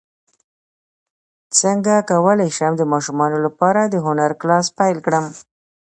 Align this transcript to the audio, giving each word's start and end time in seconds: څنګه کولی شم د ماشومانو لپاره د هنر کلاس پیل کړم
څنګه 1.59 1.93
کولی 2.09 2.49
شم 2.57 2.73
د 2.77 2.83
ماشومانو 2.93 3.37
لپاره 3.45 3.81
د 3.85 3.95
هنر 4.05 4.31
کلاس 4.41 4.65
پیل 4.77 4.97
کړم 5.05 5.25